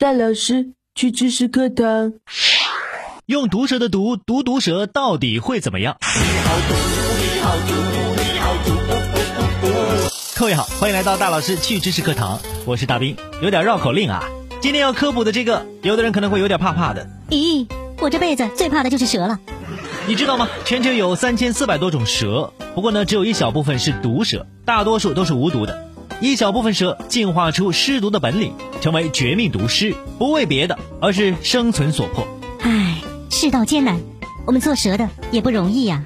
[0.00, 2.14] 大老师去知识课堂，
[3.26, 5.98] 用毒蛇的毒毒毒蛇到底会怎么样？
[10.38, 14.24] 各位好，欢迎来到大老师去知识课堂，我是大兵，有点绕口令啊。
[14.62, 17.06] 今天要科普的这个，有的人可能会有点怕怕的。
[17.28, 19.38] 咦，我这辈子最怕的就是蛇了。
[20.08, 20.48] 你知道吗？
[20.64, 25.89] 全球有三千四百多种蛇，不过呢，只有一小部分是毒蛇，大多数都是无毒的。
[26.20, 28.52] 一小部分蛇进化出尸毒的本领，
[28.82, 32.26] 成为绝命毒师，不为别的，而是生存所迫。
[32.60, 32.96] 唉，
[33.30, 33.98] 世道艰难，
[34.46, 36.04] 我们做蛇的也不容易呀。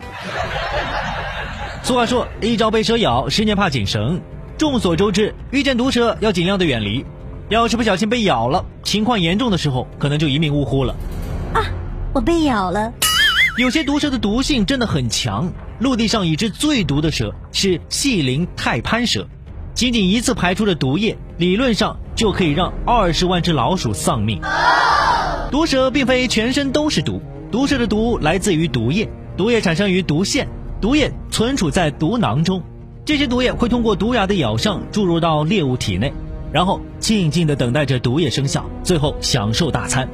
[1.82, 4.22] 俗话说，一朝被蛇咬，十年怕井绳。
[4.56, 7.04] 众所周知，遇见毒蛇要尽量的远离，
[7.48, 10.94] 要是不小心被咬了，情况严重的时候，可能就一命呜呼了。
[11.52, 11.66] 啊，
[12.14, 12.92] 我被咬了。
[13.58, 19.26] 有些毒蛇的毒性真的很强，陆地上已知最毒的蛇是细鳞泰攀蛇，
[19.74, 24.40] 仅仅一次排出的毒液，理论上就可以让二十万只老鼠丧命。
[25.50, 27.20] 毒蛇并非全身都是毒，
[27.50, 30.48] 毒蛇的毒来自于毒液，毒液产生于毒腺，
[30.80, 32.62] 毒液存储在毒囊中，
[33.04, 36.12] 这些毒液会通过毒牙的咬伤注入到猎物体内，
[36.52, 40.08] 然后静静地等待着毒液生效，最后享受大餐。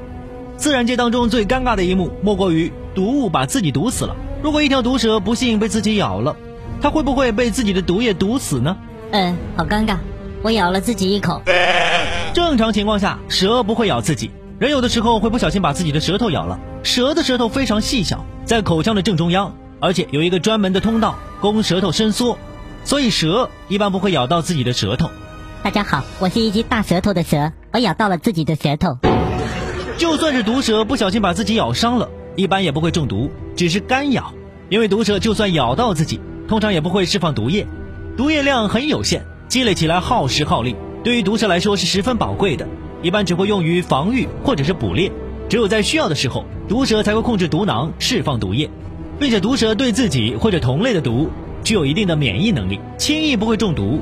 [0.56, 4.16] 自然界当中最尴尬的一幕，莫过于毒物把自己毒死了。
[4.42, 6.34] 如果一条毒蛇不幸被自己咬了，
[6.80, 8.78] 它会不会被自己的毒液毒死呢？
[9.12, 9.96] 嗯，好尴尬，
[10.42, 11.42] 我咬了自己一口。
[12.32, 14.30] 正常情况下，蛇不会咬自己，
[14.60, 16.60] 人有的时候会不小心把自己的舌头咬了。
[16.84, 22.38] 蛇的舌头非常细小，在口腔的正中央，而且有一个专门的通道供舌头伸缩，
[22.84, 25.10] 所以蛇一般不会咬到自己的舌头。
[25.62, 28.96] 大家好，我是一只大舌头的蛇，我咬到了自己的舌头。
[29.98, 34.32] 就算是毒蛇不小心把自己咬伤了，一般也不会中毒，只是干咬。
[34.68, 37.66] 因为毒蛇就算咬到自己，通常也不会释放毒液，
[38.20, 42.68] 毒液量很有限，积累起来耗时耗力，对于毒蛇来说是十分宝贵的，
[43.00, 45.10] 一般只会用于防御或者是捕猎。
[45.48, 48.68] 只有在需要的时候，毒蛇才会控制毒囊释放毒液，
[49.18, 51.30] 并且毒蛇对自己或者同类的毒
[51.64, 54.00] 具有一定的免疫能力，轻易不会中毒。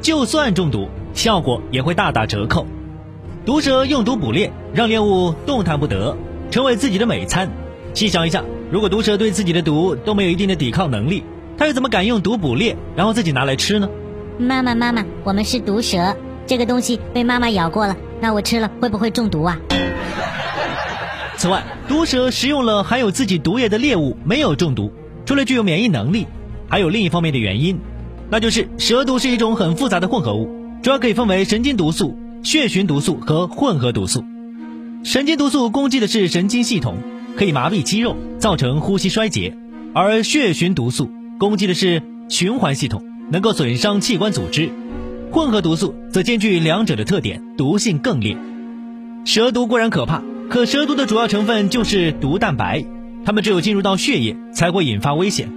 [0.00, 2.64] 就算中毒，效果也会大打折扣。
[3.44, 6.16] 毒蛇用毒捕猎，让猎物动弹不得，
[6.52, 7.50] 成为自己的美餐。
[7.94, 11.24] 细想一下，如果毒蛇对自己的毒都没有一定的抵抗能力，
[11.60, 13.90] 它又怎么敢用毒捕猎，然后自己拿来吃呢？
[14.38, 16.16] 妈妈，妈妈，我们是毒蛇，
[16.46, 19.58] 这个东西被妈妈咬过了，那我吃了会不会中毒啊？
[21.36, 24.90] 此外，毒蛇食用了含有自己毒液的猎物，没有中毒，
[25.26, 26.26] 除了具有免疫能力，
[26.66, 27.78] 还有另一方面的原因，
[28.30, 30.48] 那就是蛇毒是一种很复杂的混合物，
[30.82, 32.18] 主要可以分为神经毒素。
[32.42, 34.24] 血循毒素和混合毒素，
[35.04, 36.96] 神经毒素攻击的是神经系统，
[37.36, 39.52] 可以麻痹肌肉，造成呼吸衰竭；
[39.92, 44.68] 而血循毒素攻击的是循环系统，能够损伤器官组织。
[45.32, 48.36] 混合毒素则兼具两者的特点，毒性更烈。
[49.24, 52.84] 蛇毒固然可怕，可蛇毒的主要成分就是毒蛋白，
[53.24, 55.48] 它们只有进入到血液才会引发危险。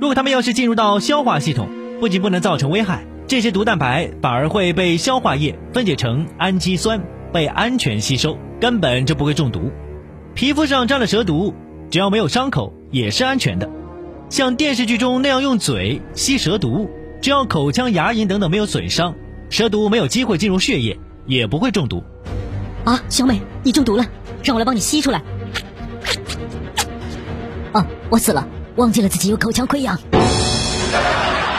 [0.00, 1.68] 如果它们要是进入到消化系统，
[1.98, 3.04] 不仅不能造成危害。
[3.26, 7.02] 这些毒蛋白反而会被消化液分解成氨基酸，
[7.32, 9.72] 被安全吸收，根本就不会中毒。
[10.36, 11.52] 皮肤上沾了蛇毒，
[11.90, 13.68] 只要没有伤口，也是安全的。
[14.30, 16.90] 像电视剧中那样用嘴吸蛇毒，
[17.20, 19.14] 只要口腔、牙龈等等没有损伤，
[19.48, 22.02] 蛇毒没有机会进入血液，也不会中毒。
[22.84, 24.04] 啊，小美，你中毒了，
[24.42, 25.22] 让我来帮你吸出来。
[27.72, 28.46] 啊，我死了，
[28.76, 29.98] 忘记了自己有口腔溃疡。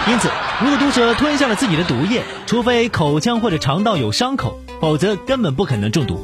[0.07, 0.29] 因此，
[0.61, 6.19] 如果毒蛇吞下了自己的毒液，除非口腔或者肠道有伤口，否则根本不可能中毒。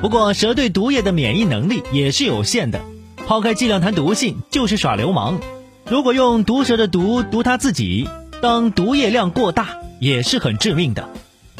[0.00, 2.80] 不过，蛇对毒液的免疫能力也是有限的。
[3.26, 5.38] 抛开剂量谈毒性，就是耍流氓。
[5.86, 8.08] 如果用毒蛇的毒毒它自己，
[8.40, 11.06] 当毒液量过大，也是很致命的。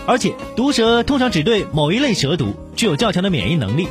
[0.07, 3.87] 而且，毒蛇通常只对某一类蛇毒具有较强的免疫能力。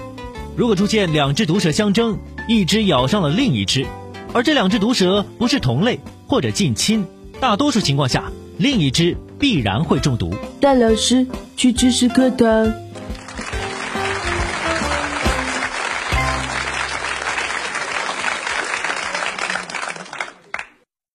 [0.56, 2.18] 如果出现两只毒蛇相争，
[2.48, 3.86] 一只咬伤了另一只，
[4.34, 7.06] 而这两只毒蛇不是同类或者近亲。
[7.40, 10.34] 大多数情况下，另一只必然会中毒。
[10.60, 12.83] 大老师去知识课堂。